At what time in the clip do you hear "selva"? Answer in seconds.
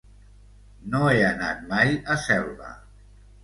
2.27-2.77